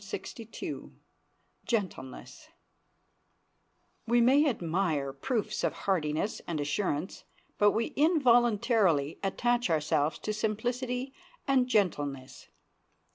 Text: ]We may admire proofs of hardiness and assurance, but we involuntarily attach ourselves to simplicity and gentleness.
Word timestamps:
]We 4.07 4.19
may 4.19 4.49
admire 4.49 5.13
proofs 5.13 5.63
of 5.63 5.73
hardiness 5.73 6.39
and 6.47 6.59
assurance, 6.59 7.23
but 7.59 7.73
we 7.73 7.93
involuntarily 7.95 9.19
attach 9.21 9.69
ourselves 9.69 10.17
to 10.17 10.33
simplicity 10.33 11.13
and 11.47 11.67
gentleness. 11.67 12.47